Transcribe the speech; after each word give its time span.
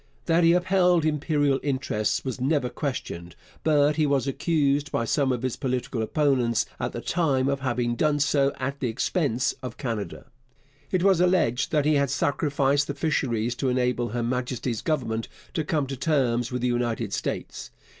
That 0.25 0.43
he 0.43 0.53
upheld 0.53 1.05
Imperial 1.05 1.59
interests 1.61 2.25
was 2.25 2.41
never 2.41 2.69
questioned, 2.69 3.35
but 3.63 3.97
he 3.97 4.07
was 4.07 4.25
accused 4.27 4.91
by 4.91 5.05
some 5.05 5.31
of 5.31 5.43
his 5.43 5.55
political 5.55 6.01
opponents 6.01 6.65
at 6.79 6.91
the 6.91 7.01
time 7.01 7.47
of 7.47 7.59
having 7.59 7.95
done 7.95 8.19
so 8.19 8.51
at 8.57 8.79
the 8.79 8.87
expense 8.89 9.53
of 9.61 9.77
Canada. 9.77 10.25
It 10.89 11.03
was 11.03 11.21
alleged 11.21 11.71
that 11.71 11.85
he 11.85 11.97
had 11.97 12.09
sacrificed 12.09 12.87
the 12.87 12.95
fisheries 12.95 13.53
to 13.57 13.69
enable 13.69 14.09
Her 14.09 14.23
Majesty's 14.23 14.81
government 14.81 15.27
to 15.53 15.63
come 15.63 15.85
to 15.85 15.95
terms 15.95 16.51
with 16.51 16.63
the 16.63 16.67
United 16.67 17.13
States. 17.13 17.69